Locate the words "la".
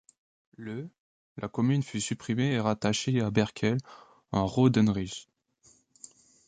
1.37-1.47